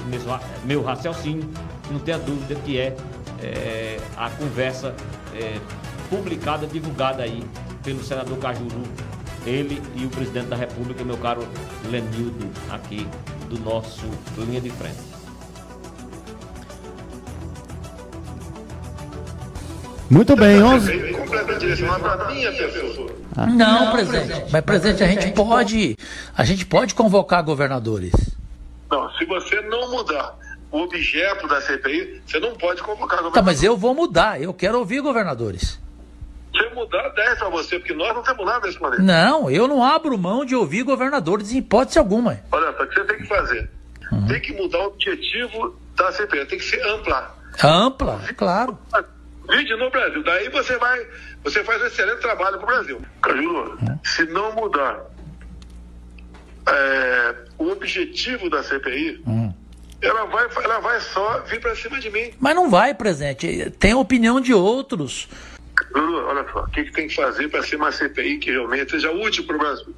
meu 0.65 0.83
raciocínio, 0.83 1.49
não 1.91 1.99
tenha 1.99 2.19
dúvida 2.19 2.55
que 2.65 2.79
é, 2.79 2.97
é, 3.43 3.99
a 4.17 4.31
conversa 4.31 4.95
é, 5.35 5.59
publicada, 6.09 6.67
divulgada 6.67 7.23
aí 7.23 7.43
pelo 7.83 8.03
senador 8.05 8.39
Cajuru, 8.39 8.83
ele 9.45 9.83
e 9.97 10.07
o 10.07 10.09
presidente 10.09 10.47
da 10.47 10.57
República, 10.57 11.05
meu 11.05 11.17
caro 11.19 11.47
Lenildo, 11.91 12.49
aqui 12.71 13.07
do 13.55 13.61
nosso 13.65 14.01
Linha 14.39 14.61
de 14.61 14.71
Frente. 14.71 15.15
Muito 20.11 20.37
bem, 20.37 20.63
11. 20.63 21.15
Não, 23.57 23.91
presidente. 23.93 24.45
Mas, 24.53 24.65
presidente, 24.65 25.03
a 25.03 25.07
gente 25.09 25.33
pode, 25.33 25.97
a 26.37 26.45
gente 26.45 26.67
pode 26.67 26.95
convocar 26.95 27.43
governadores. 27.43 28.13
Não, 28.91 29.11
se 29.13 29.25
você 29.25 29.61
não 29.63 29.91
mudar 29.91 30.37
o 30.71 30.81
objeto 30.83 31.49
da 31.49 31.61
CPI, 31.61 32.23
você 32.27 32.39
não 32.39 32.55
pode 32.55 32.83
convocar 32.83 33.19
Tá, 33.19 33.25
governadores. 33.25 33.45
mas 33.45 33.63
eu 33.65 33.77
vou 33.77 33.95
mudar. 33.95 34.41
Eu 34.41 34.53
quero 34.53 34.79
ouvir 34.79 35.01
governadores. 35.01 35.81
Se 36.57 36.75
mudar, 36.75 37.09
10 37.09 37.39
pra 37.39 37.49
você, 37.49 37.79
porque 37.79 37.95
nós 37.95 38.15
não 38.15 38.23
temos 38.23 38.47
nada 38.47 38.67
nesse 38.67 38.79
planeta. 38.79 39.03
Não, 39.03 39.51
eu 39.51 39.67
não 39.67 39.83
abro 39.83 40.17
mão 40.17 40.45
de 40.45 40.55
ouvir 40.55 40.83
governadores 40.83 41.53
em 41.53 41.59
hipótese 41.59 41.99
alguma. 41.99 42.41
Olha 42.53 42.73
só, 42.77 42.85
o 42.85 42.87
que 42.87 42.95
você 42.95 43.05
tem 43.05 43.17
que 43.19 43.27
fazer? 43.27 43.71
Tem 44.29 44.41
que 44.41 44.53
mudar 44.53 44.79
o 44.79 44.87
objetivo 44.87 45.77
da 45.97 46.13
CPI, 46.13 46.47
tem 46.47 46.59
que 46.59 46.65
ser 46.65 46.81
ampla. 46.87 47.35
Ampla, 47.63 48.21
claro. 48.37 48.79
Vídeo 49.51 49.77
no 49.77 49.91
Brasil. 49.91 50.23
Daí 50.23 50.49
você 50.49 50.79
vai, 50.79 51.07
você 51.43 51.65
faz 51.65 51.83
um 51.83 51.87
excelente 51.87 52.21
trabalho 52.21 52.59
pro 52.59 52.67
Brasil. 52.67 53.03
Cajuru, 53.21 53.79
se 54.05 54.25
não 54.27 54.55
mudar 54.55 55.05
é, 56.67 57.35
o 57.59 57.69
objetivo 57.71 58.49
da 58.49 58.63
CPI, 58.63 59.23
ela, 60.01 60.25
vai, 60.27 60.47
ela 60.63 60.81
vai 60.81 61.01
só 61.01 61.41
vir 61.41 61.61
pra 61.61 61.75
cima 61.75 61.99
de 61.99 62.11
mim. 62.11 62.31
Mas 62.39 62.55
não 62.55 62.71
vai, 62.71 62.95
presidente. 62.95 63.71
Tem 63.79 63.93
a 63.93 63.99
opinião 63.99 64.41
de 64.41 64.55
outros. 64.55 65.29
Lulu, 65.95 66.27
olha 66.27 66.45
só, 66.53 66.61
o 66.65 66.67
que, 66.71 66.85
que 66.85 66.93
tem 66.93 67.07
que 67.09 67.15
fazer 67.15 67.49
para 67.49 67.63
ser 67.63 67.77
uma 67.77 67.93
CPI 67.93 68.39
que 68.39 68.51
realmente 68.51 68.91
seja 68.91 69.11
útil 69.13 69.45
para 69.47 69.57
o 69.57 69.59
Brasil? 69.59 69.95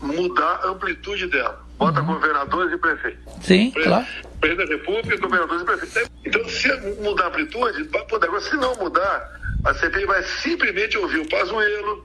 Mudar 0.00 0.60
a 0.62 0.68
amplitude 0.68 1.26
dela. 1.26 1.60
Bota 1.78 2.00
governadores 2.00 2.72
e 2.72 2.76
prefeitos. 2.78 3.20
Sim, 3.42 3.70
Pre- 3.70 3.84
claro. 3.84 4.06
Presidente 4.40 4.68
da 4.68 4.74
República, 4.76 5.16
governadores 5.18 5.62
e 5.62 5.64
prefeitos. 5.64 6.10
Então, 6.24 6.48
se 6.48 6.68
mudar 7.02 7.24
a 7.24 7.28
amplitude, 7.28 7.82
vai 7.84 8.04
poder. 8.04 8.26
Agora, 8.26 8.40
se 8.42 8.56
não 8.56 8.74
mudar, 8.76 9.40
a 9.64 9.74
CPI 9.74 10.04
vai 10.06 10.22
simplesmente 10.22 10.96
ouvir 10.98 11.18
o 11.20 11.28
Pazuello, 11.28 12.04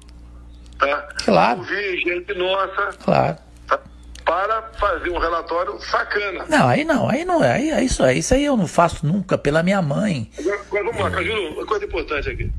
tá? 0.80 1.08
Claro. 1.25 1.60
ouvir 1.60 1.98
gente 2.02 2.34
nossa, 2.34 2.98
Claro. 3.04 3.38
tá? 3.68 3.80
para 4.25 4.62
fazer 4.80 5.10
um 5.12 5.20
relatório 5.20 5.80
sacana. 5.82 6.46
Não, 6.50 6.68
aí 6.68 6.84
não, 6.84 7.08
aí 7.10 7.24
não 7.25 7.44
é. 7.44 7.54
Aí, 7.54 7.70
é 7.70 7.84
isso, 7.84 8.04
aí, 8.04 8.20
isso 8.20 8.34
aí 8.34 8.44
eu 8.46 8.58
não 8.58 8.68
faço 8.68 9.06
nunca 9.06 9.38
pela 9.38 9.62
minha 9.62 9.82
mãe. 9.82 10.32
Agora, 10.40 10.60
agora 10.62 10.84
vamos 10.86 11.02
lá, 11.02 11.12
Cajuru, 11.12 11.54
uma 11.54 11.66
coisa 11.66 11.86
importante 11.86 12.30
aqui. 12.30 12.52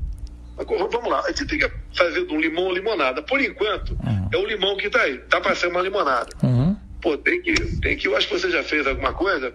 Vamos 0.57 1.11
lá, 1.11 1.21
a 1.21 1.29
gente 1.29 1.47
tem 1.47 1.59
que 1.59 1.71
fazer 1.95 2.25
do 2.25 2.37
limão 2.37 2.73
limonada. 2.73 3.23
Por 3.23 3.41
enquanto, 3.41 3.97
é 4.33 4.37
o 4.37 4.47
limão 4.47 4.77
que 4.77 4.87
está 4.87 5.03
aí. 5.03 5.19
Tá 5.29 5.41
para 5.41 5.55
ser 5.55 5.67
uma 5.69 5.83
limonada. 5.83 6.29
Uhum. 6.43 6.75
Pô, 7.03 7.17
tem 7.19 7.43
que, 7.43 7.53
tem 7.81 7.97
que, 7.97 8.09
eu 8.09 8.17
acho 8.17 8.27
que 8.29 8.39
você 8.39 8.51
já 8.51 8.63
fez 8.65 8.87
alguma 8.87 9.13
coisa, 9.13 9.53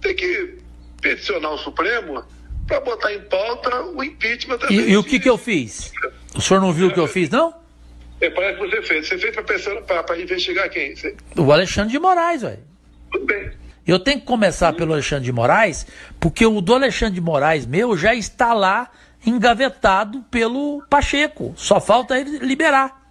tem 0.00 0.14
que 0.14 0.58
peticionar 1.02 1.52
o 1.52 1.58
Supremo 1.58 2.24
para 2.66 2.80
botar 2.80 3.12
em 3.12 3.20
pauta 3.22 3.82
o 3.82 4.02
impeachment 4.04 4.58
também. 4.58 4.78
E, 4.78 4.90
e 4.92 4.96
o 4.96 5.02
que 5.02 5.18
que 5.18 5.28
eu 5.28 5.36
fiz? 5.36 5.92
O 6.36 6.40
senhor 6.40 6.60
não 6.60 6.72
viu 6.72 6.88
o 6.88 6.92
que 6.94 7.00
eu 7.00 7.06
fiz, 7.08 7.28
não? 7.30 7.52
É, 8.20 8.30
parece 8.30 8.60
que 8.60 8.68
você 8.68 8.82
fez. 8.82 9.08
Você 9.08 9.18
fez 9.18 9.34
para 9.86 10.18
investigar 10.20 10.68
quem? 10.70 10.94
Você- 10.94 11.16
O 11.36 11.50
Alexandre 11.52 11.90
de 11.92 11.98
Moraes, 11.98 12.42
velho. 12.42 12.58
Tudo 13.10 13.26
bem. 13.26 13.50
Eu 13.86 13.98
tenho 13.98 14.20
que 14.20 14.26
começar 14.26 14.72
pelo 14.74 14.92
Alexandre 14.92 15.24
de 15.24 15.32
Moraes, 15.32 15.86
porque 16.20 16.44
o 16.44 16.60
do 16.60 16.74
Alexandre 16.74 17.14
de 17.14 17.20
Moraes 17.22 17.64
meu 17.66 17.96
já 17.96 18.14
está 18.14 18.52
lá 18.52 18.90
engavetado 19.24 20.22
pelo 20.30 20.82
Pacheco. 20.88 21.52
Só 21.56 21.80
falta 21.80 22.18
ele 22.18 22.38
liberar. 22.38 23.10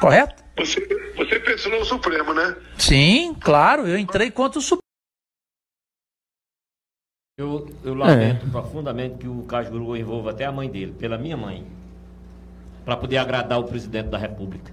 Correto? 0.00 0.42
Você, 0.58 0.80
você 1.16 1.38
peticionou 1.38 1.80
o 1.80 1.84
Supremo, 1.84 2.34
né? 2.34 2.56
Sim, 2.76 3.34
claro, 3.40 3.86
eu 3.86 3.98
entrei 3.98 4.30
contra 4.30 4.58
o 4.58 4.62
Supremo. 4.62 4.82
Eu, 7.38 7.68
eu 7.82 7.94
lamento 7.94 8.46
profundamente 8.50 9.18
que 9.18 9.28
o 9.28 9.42
Cajuru 9.44 9.96
envolva 9.96 10.30
até 10.30 10.44
a 10.44 10.52
mãe 10.52 10.68
dele, 10.68 10.92
pela 10.92 11.16
minha 11.16 11.36
mãe, 11.36 11.66
para 12.84 12.96
poder 12.96 13.16
agradar 13.16 13.58
o 13.58 13.64
presidente 13.64 14.08
da 14.08 14.18
República. 14.18 14.72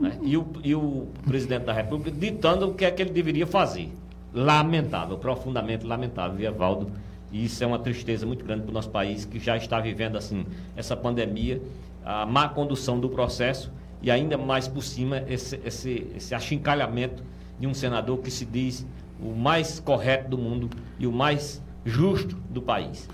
né? 0.00 0.18
E, 0.22 0.36
o, 0.36 0.46
e 0.64 0.74
o 0.74 1.08
presidente 1.26 1.64
da 1.64 1.72
República 1.72 2.10
ditando 2.10 2.68
o 2.68 2.74
que 2.74 2.84
é 2.84 2.90
que 2.90 3.02
ele 3.02 3.10
deveria 3.10 3.46
fazer. 3.46 3.92
Lamentável, 4.34 5.18
profundamente 5.18 5.86
lamentável, 5.86 6.44
Evaldo. 6.46 6.90
E 7.30 7.44
isso 7.44 7.62
é 7.62 7.66
uma 7.66 7.78
tristeza 7.78 8.26
muito 8.26 8.44
grande 8.44 8.62
para 8.62 8.70
o 8.70 8.74
nosso 8.74 8.90
país, 8.90 9.24
que 9.24 9.38
já 9.38 9.56
está 9.56 9.80
vivendo 9.80 10.16
assim 10.16 10.46
essa 10.76 10.96
pandemia, 10.96 11.60
a 12.04 12.24
má 12.24 12.48
condução 12.48 12.98
do 12.98 13.08
processo 13.08 13.72
e 14.00 14.10
ainda 14.10 14.38
mais 14.38 14.68
por 14.68 14.82
cima 14.82 15.24
esse, 15.28 15.60
esse, 15.64 16.06
esse 16.16 16.34
achincalhamento 16.34 17.22
de 17.58 17.66
um 17.66 17.74
senador 17.74 18.18
que 18.18 18.30
se 18.30 18.44
diz 18.44 18.86
o 19.20 19.34
mais 19.34 19.80
correto 19.80 20.30
do 20.30 20.38
mundo 20.38 20.70
e 20.98 21.06
o 21.06 21.12
mais 21.12 21.62
justo 21.84 22.36
do 22.50 22.62
país. 22.62 23.08